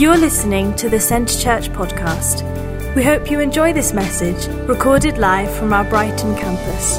[0.00, 2.42] You're listening to the Centre Church podcast.
[2.96, 6.96] We hope you enjoy this message, recorded live from our Brighton campus.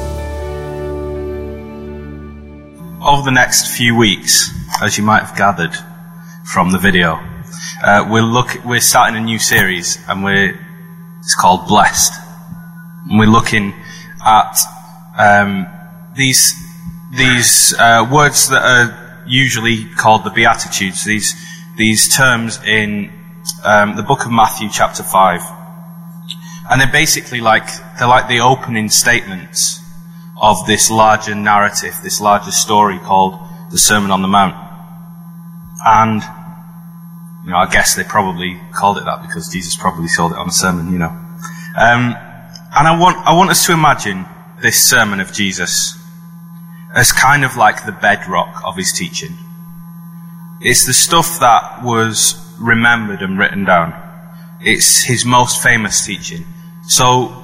[3.04, 5.76] Over the next few weeks, as you might have gathered
[6.44, 7.14] from the video,
[7.82, 10.56] uh, we'll look, we're starting a new series, and we're,
[11.18, 12.12] it's called Blessed.
[13.10, 13.74] And we're looking
[14.24, 14.56] at
[15.18, 15.66] um,
[16.14, 16.54] these
[17.16, 21.04] these uh, words that are usually called the Beatitudes.
[21.04, 21.34] These
[21.76, 23.10] these terms in
[23.64, 25.40] um, the book of Matthew, chapter 5.
[26.70, 27.66] And they're basically like,
[27.98, 29.80] they're like the opening statements
[30.40, 33.38] of this larger narrative, this larger story called
[33.70, 34.54] the Sermon on the Mount.
[35.84, 36.22] And,
[37.44, 40.48] you know, I guess they probably called it that because Jesus probably sold it on
[40.48, 41.10] a sermon, you know.
[41.76, 42.14] Um,
[42.74, 44.24] and I want, I want us to imagine
[44.62, 45.98] this sermon of Jesus
[46.94, 49.36] as kind of like the bedrock of his teaching.
[50.62, 53.92] It's the stuff that was remembered and written down.
[54.60, 56.44] It's his most famous teaching.
[56.86, 57.34] So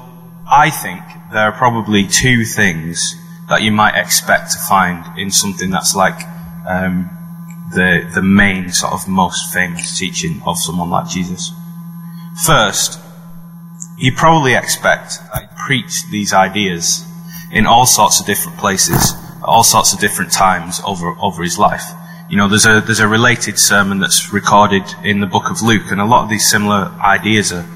[0.49, 1.03] I think
[1.33, 3.17] there are probably two things
[3.49, 6.21] that you might expect to find in something that's like
[6.69, 7.11] um,
[7.75, 11.53] the the main sort of most famous teaching of someone like Jesus.
[12.45, 13.01] First,
[13.97, 17.05] you probably expect he preached these ideas
[17.51, 21.59] in all sorts of different places, at all sorts of different times over over his
[21.59, 21.85] life.
[22.29, 25.91] You know, there's a, there's a related sermon that's recorded in the book of Luke,
[25.91, 27.67] and a lot of these similar ideas are,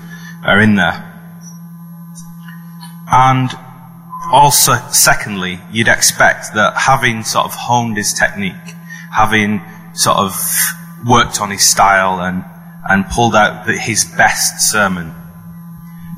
[0.44, 1.08] are in there.
[3.10, 3.50] And
[4.30, 8.52] also, secondly, you'd expect that having sort of honed his technique,
[9.10, 9.62] having
[9.94, 10.34] sort of
[11.06, 12.44] worked on his style and,
[12.88, 15.14] and pulled out his best sermon,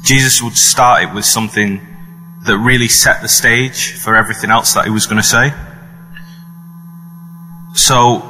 [0.02, 1.80] Jesus would start it with something
[2.46, 5.52] that really set the stage for everything else that he was going to say.
[7.74, 8.22] So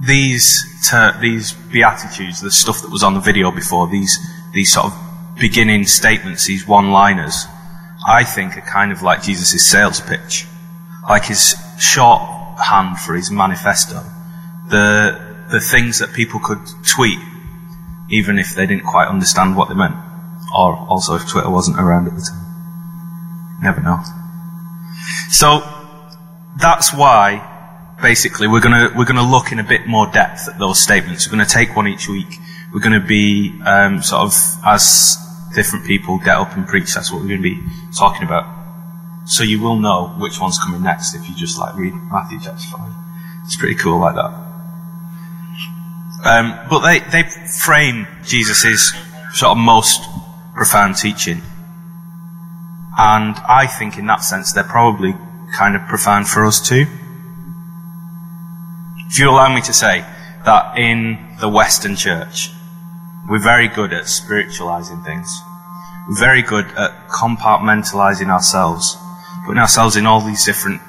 [0.00, 4.18] these ter- these beatitudes, the stuff that was on the video before, these
[4.52, 4.98] these sort of
[5.38, 7.46] beginning statements, these one-liners,
[8.06, 10.46] I think are kind of like Jesus' sales pitch,
[11.08, 14.02] like his shorthand for his manifesto,
[14.68, 17.18] the the things that people could tweet,
[18.08, 19.96] even if they didn't quite understand what they meant,
[20.56, 23.60] or also if Twitter wasn't around at the time.
[23.62, 24.02] Never know.
[25.28, 25.62] So
[26.56, 27.51] that's why
[28.02, 30.80] basically we're going to we're going to look in a bit more depth at those
[30.80, 31.26] statements.
[31.26, 32.38] We're going to take one each week.
[32.74, 34.34] We're going to be um, sort of
[34.66, 35.16] as
[35.54, 36.92] different people get up and preach.
[36.94, 37.62] That's what we're going to be
[37.96, 38.60] talking about.
[39.26, 42.66] So you will know which one's coming next if you just like read Matthew chapter
[42.66, 42.92] five.
[43.44, 44.32] It's pretty cool like that.
[46.24, 47.22] Um, but they they
[47.64, 48.92] frame Jesus's
[49.32, 50.02] sort of most
[50.54, 51.40] profound teaching,
[52.98, 55.14] and I think in that sense they're probably
[55.54, 56.86] kind of profound for us too.
[59.12, 60.06] If you allow me to say
[60.46, 62.48] that in the Western church,
[63.28, 65.28] we're very good at spiritualizing things.
[66.08, 68.96] We're very good at compartmentalizing ourselves,
[69.44, 70.80] putting ourselves in all these different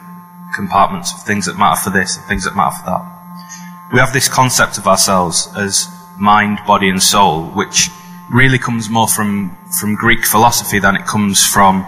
[0.55, 3.89] compartments of things that matter for this and things that matter for that.
[3.91, 7.89] We have this concept of ourselves as mind, body, and soul, which
[8.31, 11.85] really comes more from, from Greek philosophy than it comes from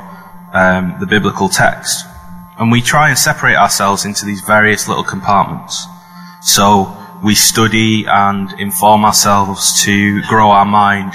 [0.52, 2.06] um, the biblical text.
[2.60, 5.88] And we try and separate ourselves into these various little compartments.
[6.46, 11.12] So we study and inform ourselves to grow our mind.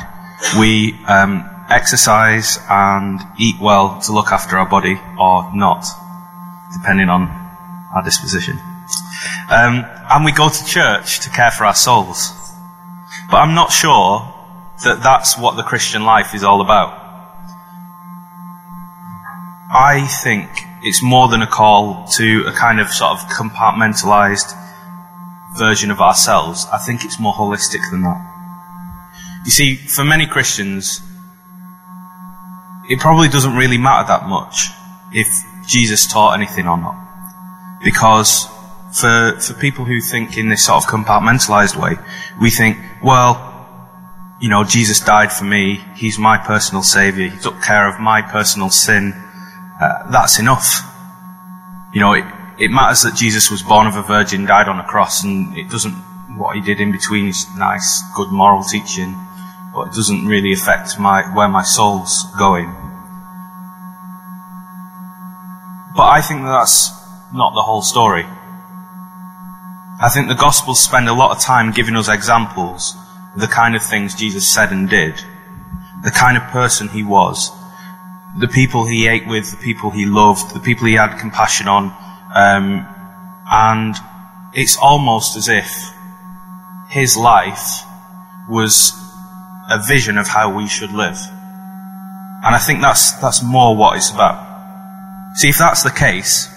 [0.59, 5.87] We um, exercise and eat well to look after our body or not,
[6.73, 7.29] depending on
[7.95, 8.59] our disposition.
[9.49, 12.33] Um, and we go to church to care for our souls.
[13.31, 14.35] But I'm not sure
[14.83, 16.91] that that's what the Christian life is all about.
[19.73, 20.51] I think
[20.83, 24.57] it's more than a call to a kind of sort of compartmentalized
[25.59, 26.67] version of ourselves.
[26.73, 28.27] I think it's more holistic than that.
[29.45, 31.01] You see, for many Christians,
[32.89, 34.69] it probably doesn't really matter that much
[35.13, 35.29] if
[35.67, 36.97] Jesus taught anything or not.
[37.83, 38.47] Because
[38.93, 41.97] for, for people who think in this sort of compartmentalized way,
[42.41, 43.47] we think, well,
[44.41, 45.81] you know, Jesus died for me.
[45.97, 47.29] He's my personal savior.
[47.29, 49.13] He took care of my personal sin.
[49.81, 50.81] Uh, that's enough.
[51.95, 52.25] You know, it,
[52.61, 55.71] it matters that Jesus was born of a virgin, died on a cross, and it
[55.71, 55.95] doesn't,
[56.37, 59.17] what he did in between is nice, good moral teaching,
[59.75, 62.69] but it doesn't really affect my, where my soul's going.
[65.97, 66.91] But I think that that's
[67.33, 68.25] not the whole story.
[70.03, 72.95] I think the Gospels spend a lot of time giving us examples
[73.35, 75.15] of the kind of things Jesus said and did,
[76.05, 77.51] the kind of person he was,
[78.39, 81.95] the people he ate with, the people he loved, the people he had compassion on,
[82.35, 82.87] um,
[83.51, 83.97] and
[84.55, 85.93] it's almost as if
[86.91, 87.83] his life
[88.49, 88.93] was
[89.71, 91.19] a vision of how we should live.
[92.43, 94.47] And I think that's, that's more what it's about.
[95.37, 96.49] See, if that's the case,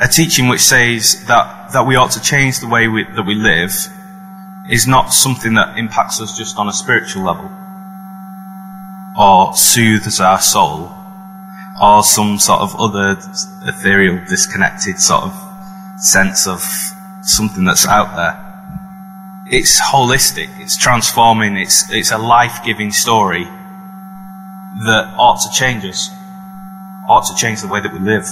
[0.00, 3.34] a teaching which says that, that we ought to change the way we, that we
[3.34, 3.72] live
[4.70, 7.50] is not something that impacts us just on a spiritual level
[9.18, 10.92] or soothes our soul
[11.80, 13.16] or some sort of other
[13.66, 15.32] ethereal, disconnected sort of
[15.98, 16.62] sense of
[17.22, 18.46] something that's out there.
[19.50, 26.10] It's holistic, it's transforming, it's, it's a life-giving story that ought to change us,
[27.08, 28.26] ought to change the way that we live.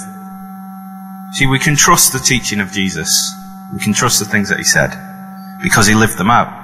[1.33, 3.35] See, we can trust the teaching of Jesus.
[3.73, 4.89] We can trust the things that he said
[5.61, 6.55] because he lived them out.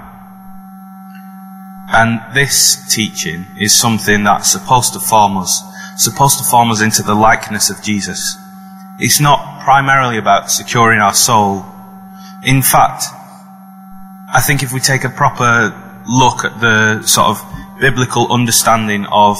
[1.90, 5.62] And this teaching is something that's supposed to form us,
[5.96, 8.38] supposed to form us into the likeness of Jesus.
[9.00, 11.66] It's not primarily about securing our soul.
[12.44, 13.06] In fact,
[14.34, 15.74] I think if we take a proper
[16.08, 17.42] look at the sort of
[17.80, 19.38] biblical understanding of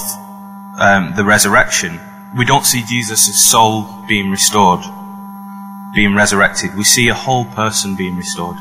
[0.80, 2.00] um, the resurrection,
[2.36, 4.82] we don't see Jesus' soul being restored,
[5.94, 6.76] being resurrected.
[6.76, 8.58] We see a whole person being restored.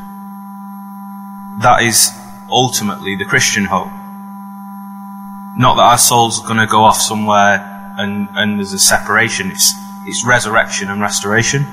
[1.61, 2.11] That is
[2.49, 3.91] ultimately the Christian hope.
[5.57, 9.51] Not that our soul's going to go off somewhere and, and there's a separation.
[9.51, 9.73] It's,
[10.05, 11.65] it's resurrection and restoration.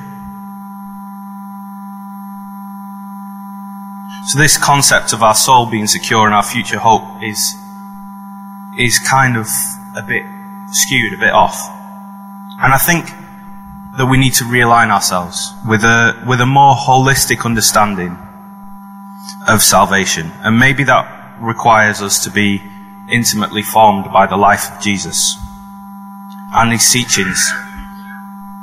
[4.26, 7.54] So this concept of our soul being secure and our future hope is,
[8.78, 9.48] is kind of
[9.96, 10.24] a bit
[10.70, 11.58] skewed, a bit off.
[12.62, 13.06] And I think
[13.98, 18.16] that we need to realign ourselves with a, with a more holistic understanding
[19.48, 20.30] of salvation.
[20.42, 22.62] And maybe that requires us to be
[23.10, 25.36] intimately formed by the life of Jesus
[26.54, 27.40] and his teachings.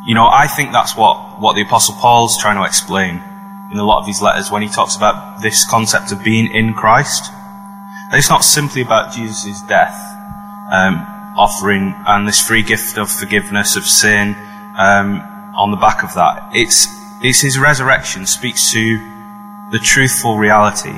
[0.06, 3.22] You know, I think that's what, what the apostle Paul's trying to explain
[3.72, 6.74] in a lot of his letters when he talks about this concept of being in
[6.74, 7.32] Christ.
[8.10, 9.96] That it's not simply about Jesus' death,
[10.72, 11.06] um,
[11.38, 14.36] offering and this free gift of forgiveness of sin
[14.78, 15.22] um,
[15.56, 16.50] on the back of that.
[16.54, 16.88] It's
[17.22, 18.98] it's his resurrection speaks to
[19.72, 20.98] the truthful reality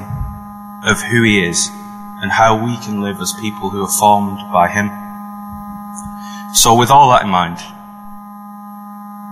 [0.86, 1.70] of who he is
[2.22, 4.90] and how we can live as people who are formed by him.
[6.54, 7.58] So with all that in mind,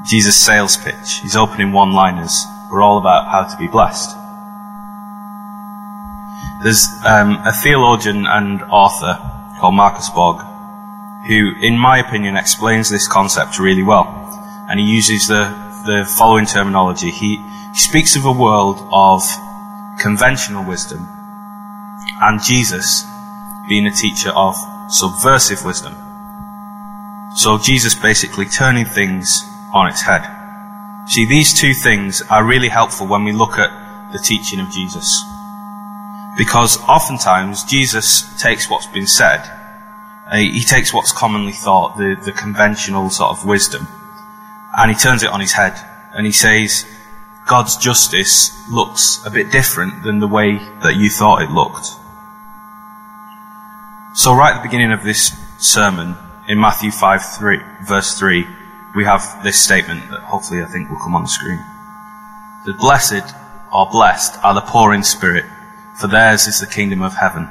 [0.06, 4.16] Jesus' sales pitch, his opening one-liners, were all about how to be blessed.
[6.64, 9.18] There's um, a theologian and author
[9.60, 10.46] called Marcus Borg
[11.28, 14.08] who, in my opinion, explains this concept really well.
[14.70, 15.54] And he uses the,
[15.86, 17.12] the following terminology.
[17.12, 19.24] He, he speaks of a world of
[20.00, 21.08] conventional wisdom
[22.22, 23.06] and Jesus
[23.68, 24.56] being a teacher of
[24.88, 26.09] subversive wisdom.
[27.36, 29.42] So Jesus basically turning things
[29.74, 30.26] on its head.
[31.08, 35.24] See, these two things are really helpful when we look at the teaching of Jesus.
[36.38, 39.60] Because oftentimes Jesus takes what's been said
[40.30, 43.88] uh, he takes what's commonly thought, the, the conventional sort of wisdom,
[44.78, 45.74] and he turns it on his head.
[46.14, 46.86] And he says,
[47.48, 51.88] God's justice looks a bit different than the way that you thought it looked.
[54.14, 56.16] So right at the beginning of this sermon,
[56.50, 58.46] in Matthew 5, 3, verse 3,
[58.96, 61.64] we have this statement that hopefully I think will come on the screen.
[62.66, 63.36] The blessed
[63.72, 65.46] or blessed are the poor in spirit,
[65.96, 67.48] for theirs is the kingdom of heaven.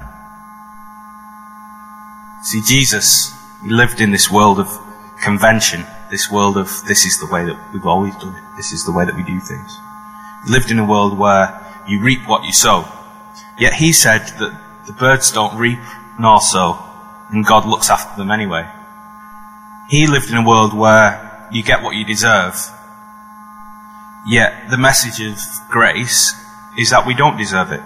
[2.43, 4.69] See, Jesus, he lived in this world of
[5.23, 8.85] convention, this world of this is the way that we've always done it, this is
[8.85, 9.79] the way that we do things.
[10.45, 12.85] He lived in a world where you reap what you sow.
[13.57, 15.79] Yet he said that the birds don't reap
[16.19, 16.83] nor sow,
[17.31, 18.69] and God looks after them anyway.
[19.89, 22.55] He lived in a world where you get what you deserve.
[24.27, 25.39] Yet the message of
[25.71, 26.35] grace
[26.77, 27.83] is that we don't deserve it.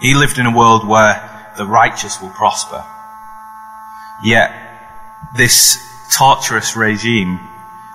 [0.00, 2.84] He lived in a world where the righteous will prosper.
[4.22, 4.52] Yet,
[5.34, 5.82] this
[6.12, 7.40] torturous regime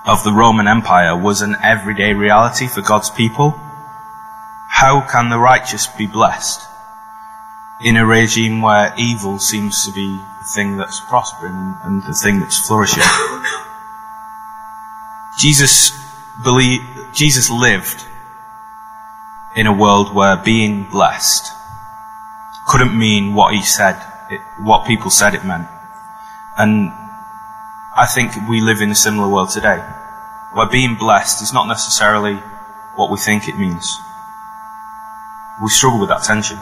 [0.05, 3.51] of the Roman Empire was an everyday reality for God's people.
[4.67, 6.61] How can the righteous be blessed
[7.81, 12.39] in a regime where evil seems to be the thing that's prospering and the thing
[12.39, 13.03] that's flourishing?
[15.37, 15.91] Jesus
[16.43, 16.83] believed,
[17.13, 18.05] Jesus lived
[19.55, 21.53] in a world where being blessed
[22.67, 25.67] couldn't mean what he said, it, what people said it meant.
[26.57, 26.91] And
[27.95, 29.83] I think we live in a similar world today,
[30.53, 32.35] where being blessed is not necessarily
[32.95, 33.99] what we think it means.
[35.61, 36.57] We struggle with that tension.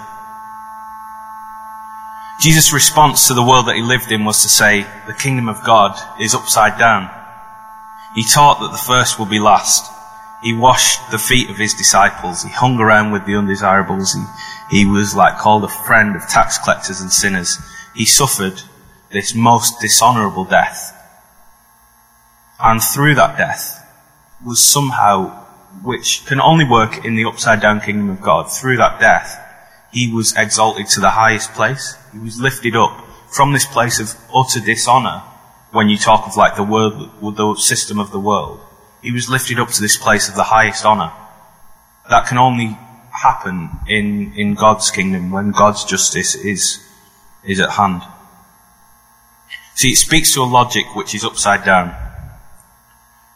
[2.39, 5.63] Jesus' response to the world that he lived in was to say, the kingdom of
[5.65, 7.09] God is upside down.
[8.15, 9.91] He taught that the first will be last.
[10.41, 12.43] He washed the feet of his disciples.
[12.43, 14.13] He hung around with the undesirables.
[14.13, 17.57] He, He was like called a friend of tax collectors and sinners.
[17.93, 18.61] He suffered
[19.11, 20.95] this most dishonorable death.
[22.59, 23.85] And through that death
[24.45, 25.45] was somehow,
[25.83, 29.37] which can only work in the upside down kingdom of God, through that death,
[29.91, 31.97] he was exalted to the highest place.
[32.11, 35.23] He was lifted up from this place of utter dishonor
[35.71, 38.59] when you talk of like the world, the system of the world.
[39.01, 41.11] He was lifted up to this place of the highest honor.
[42.09, 42.77] That can only
[43.11, 46.79] happen in, in God's kingdom when God's justice is,
[47.43, 48.01] is at hand.
[49.75, 51.95] See, it speaks to a logic which is upside down.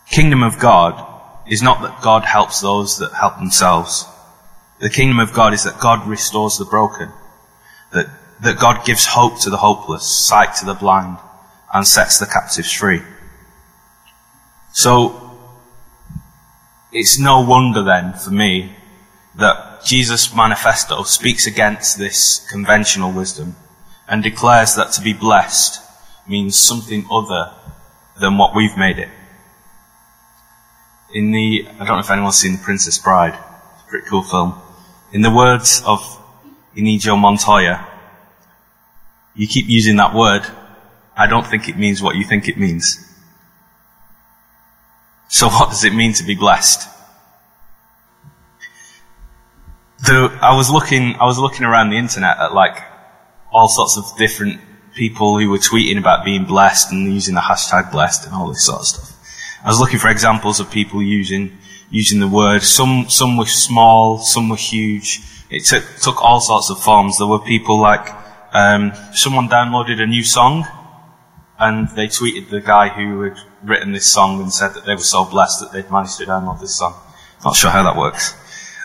[0.10, 1.10] Kingdom of God
[1.48, 4.06] is not that God helps those that help themselves.
[4.84, 7.10] The kingdom of God is that God restores the broken,
[7.94, 8.08] that,
[8.42, 11.20] that God gives hope to the hopeless, sight to the blind,
[11.74, 13.02] and sets the captives free.
[14.74, 15.40] So,
[16.92, 18.76] it's no wonder then for me
[19.36, 23.56] that Jesus' manifesto speaks against this conventional wisdom
[24.10, 25.82] and declares that to be blessed
[26.28, 27.54] means something other
[28.20, 29.10] than what we've made it.
[31.14, 33.40] In the, I don't know if anyone's seen The Princess Bride.
[33.76, 34.60] It's a pretty cool film.
[35.14, 36.02] In the words of
[36.76, 37.88] Inigo Montoya,
[39.36, 40.42] you keep using that word.
[41.16, 42.98] I don't think it means what you think it means.
[45.28, 46.90] So what does it mean to be blessed?
[50.06, 52.82] The, I was looking, I was looking around the internet at like
[53.52, 54.62] all sorts of different
[54.96, 58.66] people who were tweeting about being blessed and using the hashtag blessed and all this
[58.66, 59.60] sort of stuff.
[59.64, 61.58] I was looking for examples of people using
[61.94, 62.64] using the word.
[62.64, 65.22] Some some were small, some were huge.
[65.50, 67.20] It took took all sorts of forms.
[67.20, 68.10] There were people like
[68.52, 70.66] um, someone downloaded a new song,
[71.58, 75.10] and they tweeted the guy who had written this song and said that they were
[75.16, 76.96] so blessed that they'd managed to download this song.
[77.46, 78.36] Not sure how that works.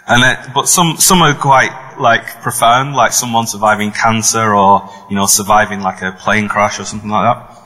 [0.06, 5.16] And it, but some some are quite like profound, like someone surviving cancer or you
[5.16, 7.56] know surviving like a plane crash or something like that.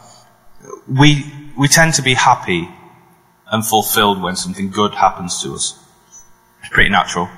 [0.86, 1.24] We
[1.58, 2.68] we tend to be happy
[3.52, 5.78] and fulfilled when something good happens to us.
[6.60, 7.28] It's pretty natural.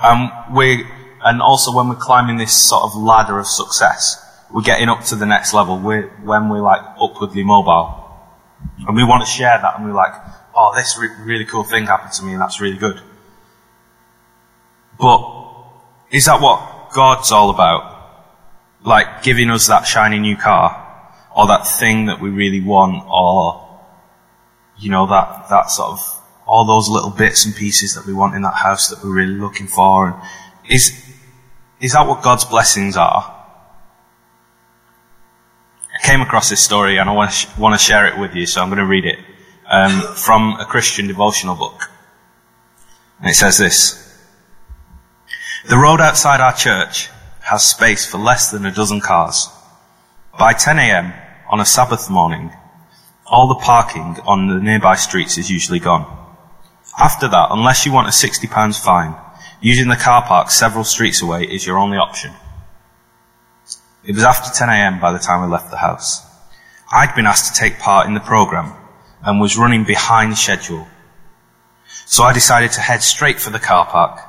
[0.00, 0.84] Um, we,
[1.22, 4.18] and also when we're climbing this sort of ladder of success,
[4.52, 8.00] we're getting up to the next level we're, when we're like upwardly mobile.
[8.86, 10.12] And we want to share that and we're like,
[10.56, 13.00] oh, this re- really cool thing happened to me and that's really good.
[14.98, 15.20] But
[16.10, 17.90] is that what God's all about?
[18.84, 20.78] Like giving us that shiny new car
[21.34, 23.61] or that thing that we really want or
[24.82, 28.34] you know, that, that sort of, all those little bits and pieces that we want
[28.34, 30.08] in that house that we're really looking for.
[30.08, 30.16] And
[30.68, 30.92] is,
[31.80, 33.38] is that what God's blessings are?
[35.94, 38.34] I came across this story and I want to, sh- want to share it with
[38.34, 39.20] you, so I'm going to read it
[39.66, 41.88] um, from a Christian devotional book.
[43.20, 43.98] And it says this.
[45.68, 47.08] The road outside our church
[47.40, 49.48] has space for less than a dozen cars.
[50.36, 51.12] By 10 a.m.
[51.48, 52.52] on a Sabbath morning,
[53.32, 56.04] all the parking on the nearby streets is usually gone.
[56.98, 59.14] After that, unless you want a £60 fine,
[59.62, 62.30] using the car park several streets away is your only option.
[64.04, 66.22] It was after 10am by the time I left the house.
[66.92, 68.74] I'd been asked to take part in the programme
[69.24, 70.86] and was running behind schedule.
[72.04, 74.20] So I decided to head straight for the car park.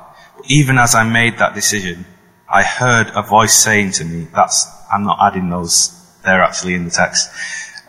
[0.46, 2.06] Even as I made that decision,
[2.48, 5.90] I heard a voice saying to me, that's, I'm not adding those,
[6.24, 7.28] they're actually in the text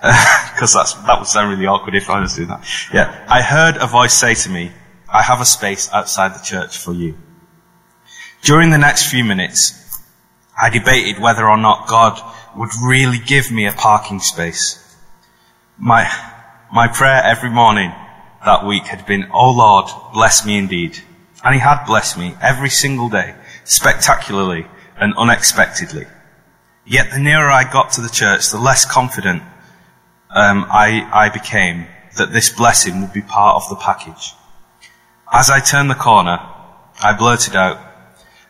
[0.54, 2.64] because that's that would sound really awkward if I was doing that.
[2.94, 4.72] Yeah, I heard a voice say to me,
[5.10, 7.18] "I have a space outside the church for you."
[8.44, 9.74] During the next few minutes,
[10.62, 12.22] I debated whether or not God
[12.56, 14.78] would really give me a parking space.
[15.78, 16.08] My
[16.72, 17.92] my prayer every morning
[18.46, 21.00] that week had been, "Oh Lord, bless me indeed,"
[21.44, 23.34] and He had blessed me every single day,
[23.64, 26.06] spectacularly and unexpectedly.
[26.86, 29.42] Yet the nearer I got to the church, the less confident
[30.36, 31.88] um, I, I became
[32.18, 34.34] that this blessing would be part of the package.
[35.32, 36.39] As I turned the corner,
[37.01, 37.80] I blurted out,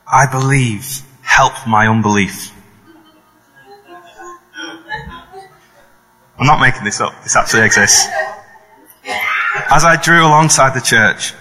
[0.07, 2.51] I believe, help my unbelief.
[6.37, 8.07] I'm not making this up, this actually exists.
[9.71, 11.33] As I drew alongside the church,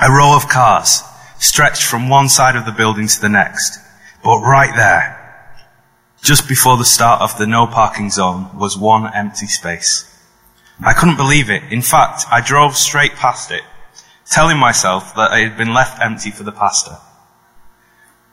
[0.00, 1.02] a row of cars
[1.38, 3.78] stretched from one side of the building to the next,
[4.24, 5.15] but right there,
[6.26, 10.12] just before the start of the no parking zone was one empty space.
[10.84, 11.62] I couldn't believe it.
[11.70, 13.62] In fact, I drove straight past it,
[14.28, 16.96] telling myself that it had been left empty for the pastor.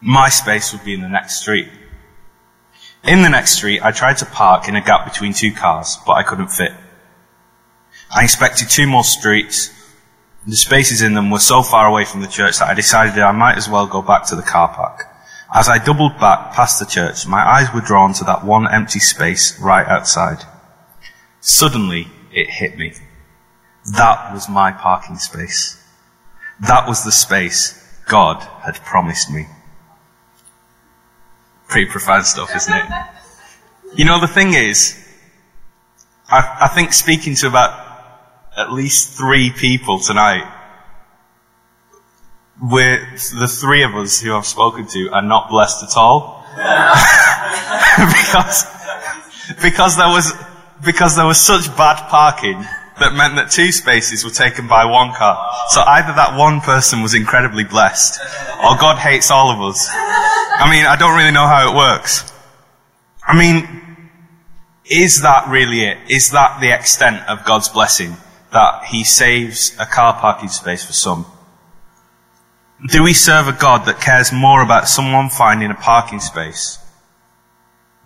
[0.02, 1.68] My space would be in the next street.
[3.04, 6.14] In the next street, I tried to park in a gap between two cars, but
[6.14, 6.72] I couldn't fit.
[8.10, 9.70] I inspected two more streets.
[10.48, 13.34] The spaces in them were so far away from the church that I decided I
[13.34, 15.13] might as well go back to the car park.
[15.56, 19.00] As I doubled back past the church, my eyes were drawn to that one empty
[19.00, 20.44] space right outside.
[21.42, 22.94] Suddenly, it hit me.
[23.96, 25.80] That was my parking space.
[26.62, 29.46] That was the space God had promised me.
[31.68, 32.86] Pretty profound stuff, isn't it?
[33.96, 35.00] You know, the thing is,
[36.30, 37.80] I, I think speaking to about
[38.58, 40.52] at least three people tonight,
[42.64, 43.06] we're,
[43.38, 46.46] the three of us who I've spoken to are not blessed at all.
[47.98, 48.66] because,
[49.62, 50.32] because there was,
[50.86, 52.64] because there was such bad parking
[53.00, 55.52] that meant that two spaces were taken by one car.
[55.70, 58.22] So either that one person was incredibly blessed,
[58.64, 59.90] or God hates all of us.
[59.92, 62.32] I mean, I don't really know how it works.
[63.28, 63.68] I mean,
[64.86, 65.98] is that really it?
[66.08, 68.16] Is that the extent of God's blessing?
[68.52, 71.26] That He saves a car parking space for some?
[72.86, 76.80] Do we serve a God that cares more about someone finding a parking space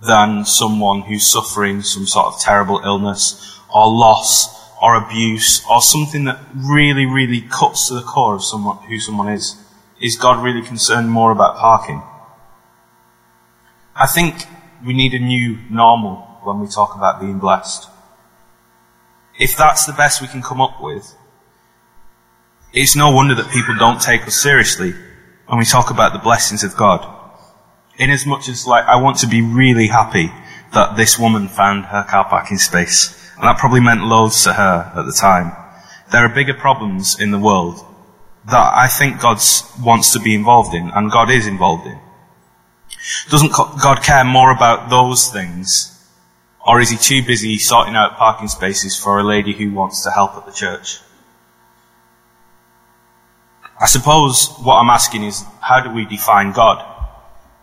[0.05, 6.25] than someone who's suffering some sort of terrible illness or loss or abuse or something
[6.25, 9.55] that really, really cuts to the core of someone, who someone is?
[9.99, 12.03] Is God really concerned more about parking?
[13.95, 14.45] I think
[14.85, 17.89] we need a new normal when we talk about being blessed.
[19.39, 21.15] If that's the best we can come up with,
[22.77, 24.93] it's no wonder that people don't take us seriously
[25.47, 27.05] when we talk about the blessings of God.
[27.97, 30.31] Inasmuch as like, I want to be really happy
[30.73, 33.13] that this woman found her car parking space.
[33.35, 35.51] And that probably meant loads to her at the time.
[36.11, 37.83] There are bigger problems in the world
[38.45, 39.39] that I think God
[39.81, 41.99] wants to be involved in, and God is involved in.
[43.29, 45.93] Doesn't God care more about those things?
[46.65, 50.11] Or is he too busy sorting out parking spaces for a lady who wants to
[50.11, 50.99] help at the church?
[53.79, 56.83] I suppose what I'm asking is, how do we define God?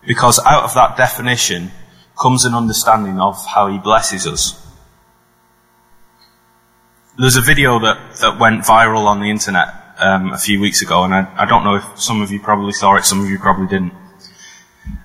[0.06, 1.73] Because out of that definition
[2.21, 4.60] comes an understanding of how he blesses us.
[7.19, 11.04] There's a video that, that went viral on the internet um, a few weeks ago,
[11.04, 13.39] and I, I, don't know if some of you probably saw it, some of you
[13.39, 13.93] probably didn't.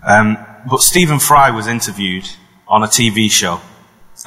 [0.03, 0.37] Um,
[0.69, 2.27] but Stephen Fry was interviewed
[2.67, 3.61] on a TV show,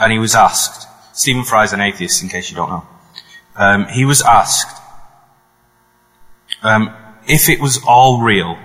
[0.00, 0.88] and he was asked.
[1.16, 2.86] Stephen Fry is an atheist, in case you don't know.
[3.56, 4.81] Um, he was asked
[6.62, 6.94] um,
[7.26, 8.58] if it was all real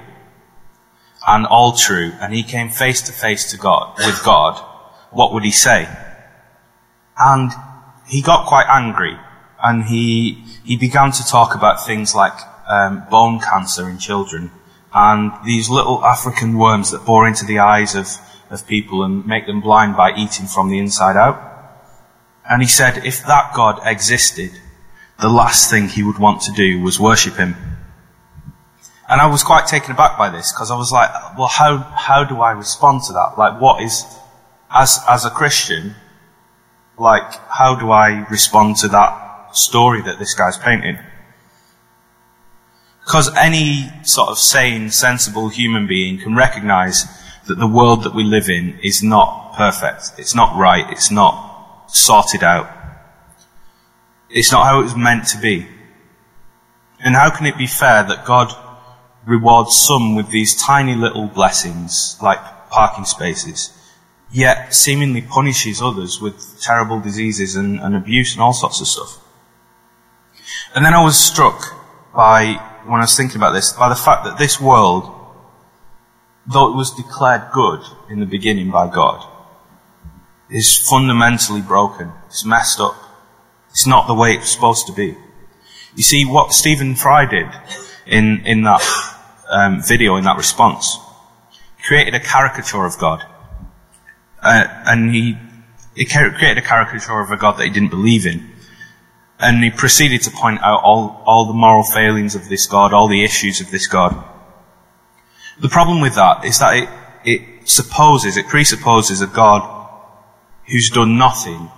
[1.27, 4.63] and all true, and he came face to face to God with God,
[5.11, 5.87] what would he say?
[7.17, 7.51] And
[8.07, 9.17] he got quite angry,
[9.61, 12.33] and he he began to talk about things like
[12.67, 14.51] um, bone cancer in children
[14.93, 18.07] and these little African worms that bore into the eyes of,
[18.49, 21.39] of people and make them blind by eating from the inside out.
[22.49, 24.51] And he said, if that God existed,
[25.19, 27.55] the last thing he would want to do was worship him.
[29.09, 32.23] And I was quite taken aback by this because I was like, well, how, how
[32.25, 33.37] do I respond to that?
[33.37, 34.03] Like, what is,
[34.69, 35.95] as, as a Christian,
[36.97, 40.97] like, how do I respond to that story that this guy's painting?
[43.05, 47.05] Because any sort of sane, sensible human being can recognize
[47.47, 50.11] that the world that we live in is not perfect.
[50.17, 50.85] It's not right.
[50.91, 52.69] It's not sorted out.
[54.29, 55.65] It's not how it was meant to be.
[56.99, 58.53] And how can it be fair that God
[59.27, 63.73] rewards some with these tiny little blessings, like parking spaces,
[64.31, 69.19] yet seemingly punishes others with terrible diseases and, and abuse and all sorts of stuff?
[70.73, 71.61] And then I was struck
[72.15, 72.53] by
[72.85, 75.13] when I was thinking about this, by the fact that this world,
[76.45, 79.27] though it was declared good in the beginning by God,
[80.49, 82.11] is fundamentally broken.
[82.27, 82.95] It's messed up.
[83.71, 85.17] It's not the way it's supposed to be.
[85.95, 87.47] You see, what Stephen Fry did
[88.05, 88.81] in, in that
[89.49, 90.97] um, video, in that response,
[91.83, 93.23] created a caricature of God.
[94.41, 95.37] Uh, and he,
[95.95, 98.51] he created a caricature of a God that he didn't believe in.
[99.39, 103.07] And he proceeded to point out all, all the moral failings of this God, all
[103.07, 104.23] the issues of this God.
[105.59, 106.89] The problem with that is that it,
[107.23, 109.73] it supposes, it presupposes a God
[110.65, 111.69] who's done nothing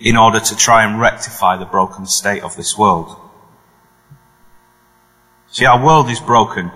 [0.00, 3.16] in order to try and rectify the broken state of this world.
[5.50, 6.70] See, our world is broken,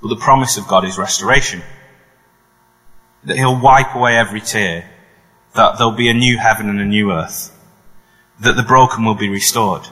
[0.00, 1.62] but the promise of God is restoration.
[3.24, 4.88] That He'll wipe away every tear,
[5.54, 7.54] that there'll be a new heaven and a new earth
[8.40, 9.86] that the broken will be restored.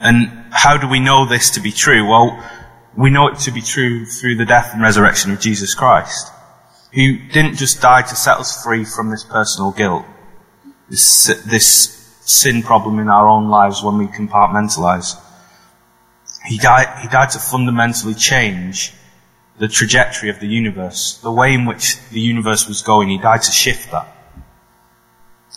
[0.00, 2.08] And how do we know this to be true?
[2.08, 2.42] Well,
[2.96, 6.30] we know it to be true through the death and resurrection of Jesus Christ,
[6.92, 10.04] who didn't just die to set us free from this personal guilt,
[10.88, 15.20] this, this sin problem in our own lives when we compartmentalize.
[16.44, 18.92] He died, he died to fundamentally change
[19.58, 23.08] the trajectory of the universe, the way in which the universe was going.
[23.08, 24.08] He died to shift that.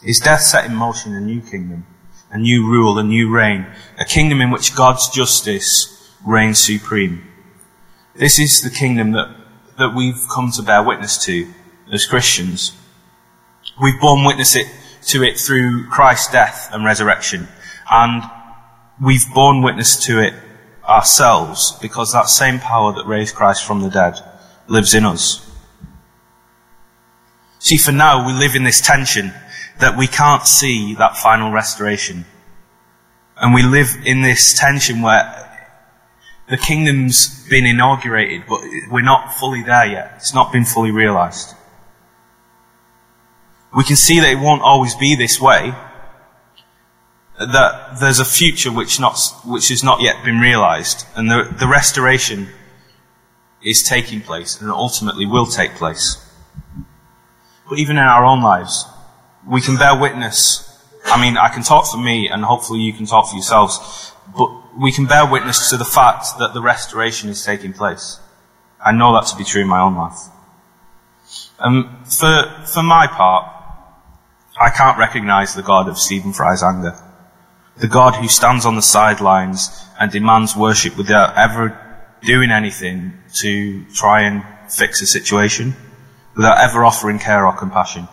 [0.03, 1.85] His death set in motion a new kingdom,
[2.31, 3.65] a new rule, a new reign,
[3.99, 7.23] a kingdom in which God's justice reigns supreme.
[8.15, 9.35] This is the kingdom that,
[9.77, 11.51] that we've come to bear witness to
[11.91, 12.75] as Christians.
[13.81, 14.67] We've borne witness it,
[15.07, 17.47] to it through Christ's death and resurrection.
[17.89, 18.23] And
[19.01, 20.33] we've borne witness to it
[20.87, 24.15] ourselves because that same power that raised Christ from the dead
[24.67, 25.43] lives in us.
[27.59, 29.33] See, for now we live in this tension
[29.79, 32.25] that we can't see that final restoration.
[33.35, 35.43] And we live in this tension where
[36.49, 40.13] the kingdom's been inaugurated, but we're not fully there yet.
[40.15, 41.53] It's not been fully realized.
[43.75, 45.73] We can see that it won't always be this way,
[47.39, 51.67] that there's a future which not, which has not yet been realized, and the, the
[51.67, 52.47] restoration
[53.63, 56.23] is taking place and ultimately will take place.
[57.69, 58.85] But even in our own lives,
[59.47, 60.63] we can bear witness.
[61.05, 64.49] I mean, I can talk for me, and hopefully you can talk for yourselves, but
[64.77, 68.19] we can bear witness to the fact that the restoration is taking place.
[68.83, 70.17] I know that to be true in my own life.
[71.59, 73.51] Um, for, for my part,
[74.59, 76.97] I can't recognize the God of Stephen Fry's anger.
[77.77, 81.79] The God who stands on the sidelines and demands worship without ever
[82.21, 85.75] doing anything to try and fix a situation,
[86.35, 88.07] without ever offering care or compassion.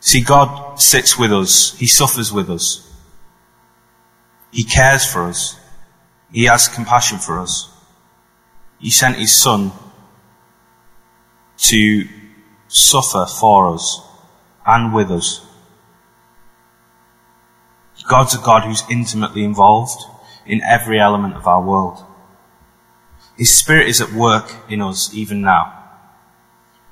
[0.00, 1.76] See, God sits with us.
[1.78, 2.84] He suffers with us.
[4.50, 5.58] He cares for us.
[6.32, 7.70] He has compassion for us.
[8.78, 9.72] He sent His Son
[11.58, 12.08] to
[12.68, 14.00] suffer for us
[14.66, 15.44] and with us.
[18.08, 20.02] God's a God who's intimately involved
[20.46, 22.02] in every element of our world.
[23.36, 25.74] His Spirit is at work in us even now.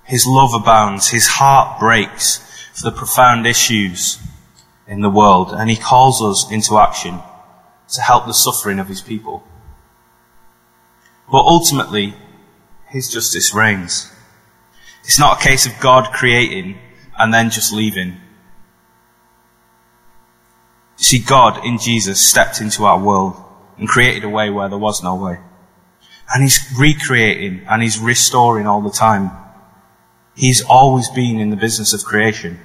[0.05, 1.09] His love abounds.
[1.09, 2.37] His heart breaks
[2.75, 4.19] for the profound issues
[4.87, 7.19] in the world and He calls us into action
[7.95, 9.43] to help the suffering of His people.
[11.33, 12.15] But ultimately,
[12.89, 14.13] His justice reigns.
[15.03, 16.79] It's not a case of God creating
[17.19, 18.21] and then just leaving.
[21.07, 23.37] See, God in Jesus stepped into our world
[23.79, 25.39] and created a way where there was no way.
[26.35, 29.31] And He's recreating and He's restoring all the time.
[30.35, 32.59] He's always been in the business of creation.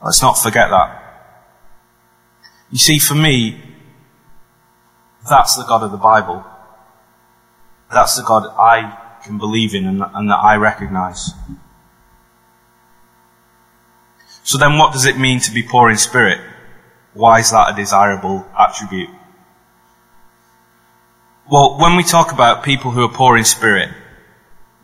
[0.00, 1.02] Let's not forget that.
[2.70, 3.60] You see, for me,
[5.28, 6.44] that's the God of the Bible.
[7.92, 11.34] That's the God I can believe in and, and that I recognize.
[14.44, 16.40] So then what does it mean to be poor in spirit?
[17.14, 19.10] Why is that a desirable attribute?
[21.50, 23.90] Well, when we talk about people who are poor in spirit,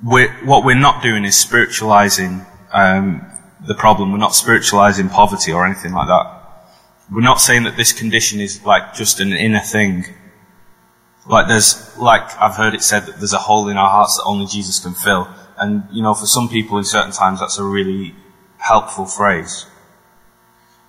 [0.02, 3.24] we're, what we're not doing is spiritualizing um,
[3.64, 4.10] the problem.
[4.10, 6.42] We're not spiritualizing poverty or anything like that.
[7.12, 10.06] We're not saying that this condition is like just an inner thing.
[11.28, 14.24] Like there's, like I've heard it said that there's a hole in our hearts that
[14.24, 15.28] only Jesus can fill.
[15.56, 18.16] And, you know, for some people in certain times that's a really
[18.58, 19.66] helpful phrase.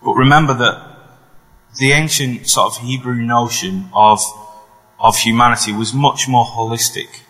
[0.03, 0.96] But remember that
[1.77, 4.19] the ancient sort of Hebrew notion of,
[4.99, 7.21] of humanity was much more holistic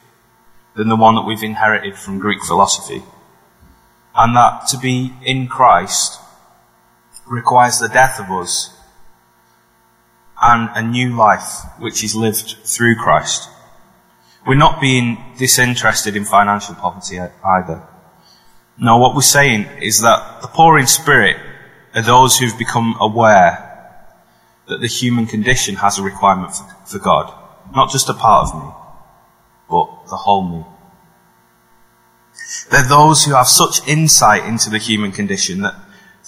[0.76, 3.04] than the one that we've inherited from Greek philosophy.
[4.16, 6.20] And that to be in Christ
[7.28, 8.74] requires the death of us
[10.42, 13.50] and a new life which is lived through Christ.
[14.46, 17.84] We're not being disinterested in financial poverty either.
[18.78, 21.38] No, what we're saying is that the poor in spirit
[21.94, 23.67] are those who've become aware
[24.68, 27.34] that the human condition has a requirement for, for God.
[27.74, 28.72] Not just a part of me,
[29.70, 30.66] but the whole me.
[32.72, 35.76] They're those who have such insight into the human condition that,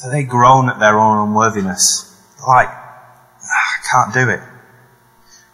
[0.01, 2.05] that they groan at their own unworthiness.
[2.39, 4.41] Like, ah, I can't do it.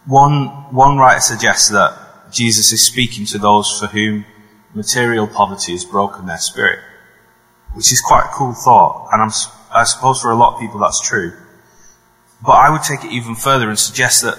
[0.06, 4.24] One, one writer suggests that Jesus is speaking to those for whom
[4.74, 6.80] material poverty has broken their spirit,
[7.74, 9.30] which is quite a cool thought, and I'm,
[9.72, 11.32] I suppose for a lot of people that's true.
[12.44, 14.38] But I would take it even further and suggest that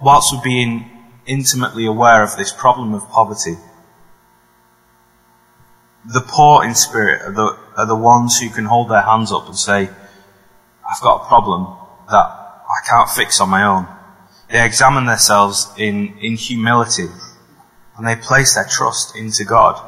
[0.00, 0.90] whilst we're being
[1.26, 3.56] intimately aware of this problem of poverty,
[6.04, 9.46] the poor in spirit are the, are the ones who can hold their hands up
[9.46, 9.88] and say,
[10.88, 11.76] I've got a problem
[12.08, 13.88] that I can't fix on my own.
[14.48, 17.08] They examine themselves in, in humility
[17.96, 19.80] and they place their trust into God.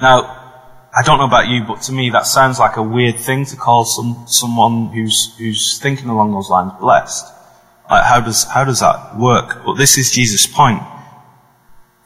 [0.00, 0.43] Now,
[0.96, 3.56] I don't know about you, but to me that sounds like a weird thing to
[3.56, 7.26] call some, someone who's, who's thinking along those lines blessed.
[7.90, 9.64] Like, how does, how does that work?
[9.64, 10.82] But this is Jesus' point.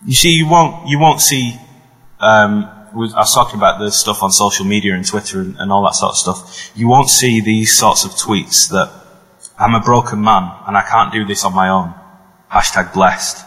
[0.07, 1.55] You see, you won't, you won't see,
[2.18, 5.85] um, I was talking about the stuff on social media and Twitter and, and all
[5.85, 6.72] that sort of stuff.
[6.74, 8.90] You won't see these sorts of tweets that
[9.59, 11.92] I'm a broken man and I can't do this on my own.
[12.51, 13.44] Hashtag blessed.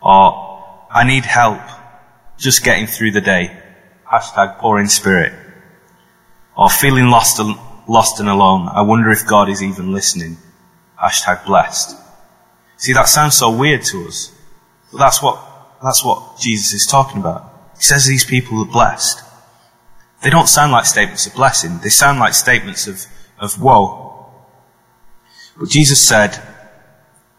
[0.00, 1.60] Or I need help
[2.38, 3.61] just getting through the day.
[4.12, 5.32] Hashtag poor in spirit.
[6.56, 7.56] Or feeling lost, and,
[7.88, 8.68] lost and alone.
[8.68, 10.36] I wonder if God is even listening.
[11.00, 11.96] Hashtag blessed.
[12.76, 14.30] See, that sounds so weird to us.
[14.90, 15.40] But that's what,
[15.82, 17.50] that's what Jesus is talking about.
[17.76, 19.22] He says these people are blessed.
[20.22, 21.78] They don't sound like statements of blessing.
[21.82, 23.06] They sound like statements of,
[23.38, 24.26] of woe.
[25.58, 26.40] But Jesus said,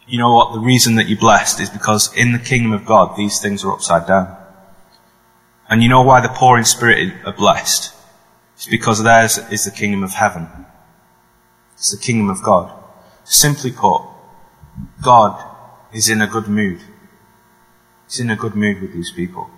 [0.07, 3.15] you know what, the reason that you're blessed is because in the kingdom of God,
[3.15, 4.37] these things are upside down.
[5.69, 7.93] And you know why the poor in spirit are blessed?
[8.55, 10.47] It's because theirs is the kingdom of heaven.
[11.73, 12.71] It's the kingdom of God.
[13.23, 14.01] Simply put,
[15.01, 15.43] God
[15.93, 16.81] is in a good mood.
[18.07, 19.49] He's in a good mood with these people.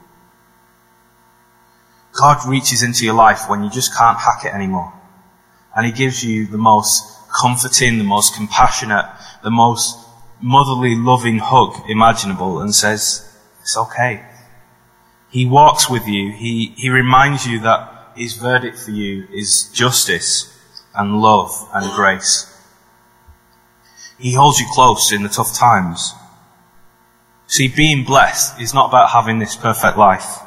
[2.13, 4.93] God reaches into your life when you just can't hack it anymore.
[5.75, 9.05] And He gives you the most comforting, the most compassionate,
[9.43, 9.97] the most
[10.41, 13.29] motherly, loving hug imaginable and says,
[13.61, 14.25] it's okay.
[15.35, 16.31] He walks with you.
[16.31, 20.57] He, he reminds you that his verdict for you is justice
[20.95, 22.49] and love and grace.
[24.17, 26.13] He holds you close in the tough times.
[27.47, 30.39] See, being blessed is not about having this perfect life.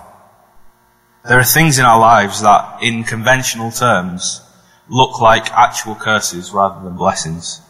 [1.28, 4.40] There are things in our lives that, in conventional terms,
[4.88, 7.60] look like actual curses rather than blessings.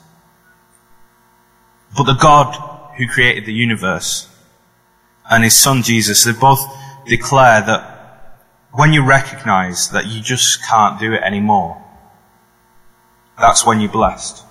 [1.96, 2.54] But the God
[2.96, 4.28] who created the universe
[5.28, 6.64] and his son Jesus, they both
[7.08, 7.98] declare that
[8.72, 11.82] when you recognize that you just can't do it anymore,
[13.38, 14.44] that's when you're blessed.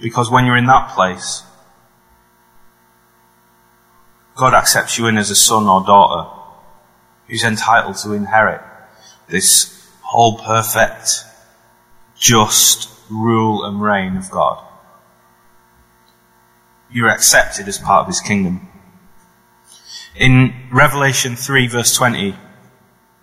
[0.00, 1.44] Because when you're in that place,
[4.34, 6.28] God accepts you in as a son or daughter
[7.28, 8.60] who's entitled to inherit
[9.28, 11.24] this whole perfect,
[12.18, 14.64] just rule and reign of God.
[16.90, 18.68] You're accepted as part of his kingdom.
[20.14, 22.34] In Revelation 3 verse 20,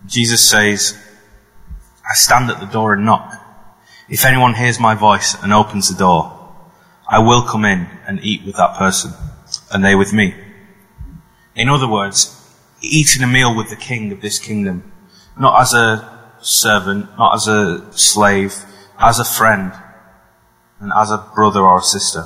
[0.06, 0.98] Jesus says,
[2.04, 3.34] I stand at the door and knock.
[4.08, 6.36] If anyone hears my voice and opens the door,
[7.08, 9.12] I will come in and eat with that person,
[9.70, 10.34] and they with me.
[11.54, 12.36] In other words,
[12.80, 14.92] eating a meal with the king of this kingdom,
[15.38, 18.64] not as a servant, not as a slave,
[18.98, 19.72] as a friend,
[20.80, 22.24] and as a brother or a sister.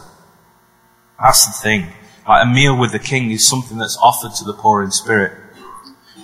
[1.21, 1.93] That's the thing.
[2.27, 5.33] Like a meal with the king is something that's offered to the poor in spirit.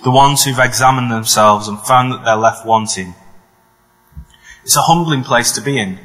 [0.03, 3.13] The ones who've examined themselves and found that they're left wanting.
[4.63, 5.99] It's a humbling place to be in.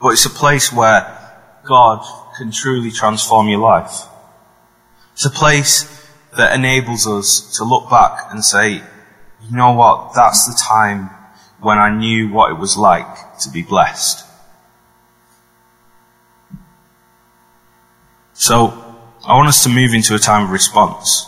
[0.00, 1.12] But it's a place where
[1.64, 2.04] God
[2.36, 4.02] can truly transform your life.
[5.14, 10.46] It's a place that enables us to look back and say, you know what, that's
[10.46, 11.10] the time
[11.60, 14.25] when I knew what it was like to be blessed.
[18.38, 18.68] So,
[19.26, 21.26] I want us to move into a time of response.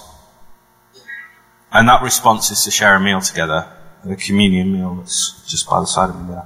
[1.72, 3.66] And that response is to share a meal together,
[4.06, 6.44] a communion meal that's just by the side of me there.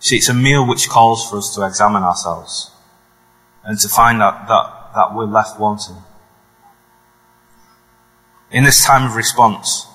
[0.00, 2.72] See, it's a meal which calls for us to examine ourselves
[3.62, 5.96] and to find out that, that we're left wanting.
[8.50, 9.86] In this time of response,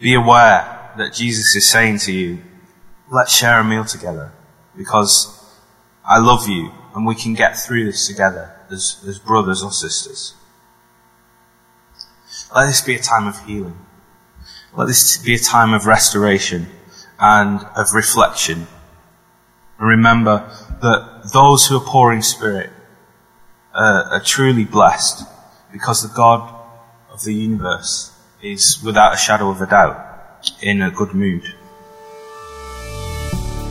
[0.00, 2.42] be aware that Jesus is saying to you,
[3.12, 4.32] let's share a meal together
[4.76, 5.40] because
[6.04, 10.34] I love you and we can get through this together as, as brothers or sisters.
[12.54, 13.78] Let this be a time of healing.
[14.74, 16.68] Let this be a time of restoration
[17.20, 18.66] and of reflection.
[19.78, 22.70] And remember that those who are poor in spirit
[23.74, 25.22] are truly blessed
[25.70, 26.50] because the God
[27.12, 28.10] of the universe
[28.42, 31.44] is without a shadow of a doubt in a good mood.